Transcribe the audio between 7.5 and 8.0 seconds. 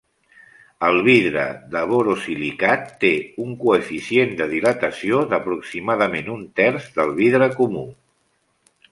comú.